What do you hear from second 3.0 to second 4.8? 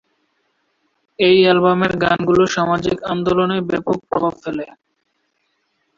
আন্দোলনে ব্যাপক প্রভাব ফেলে।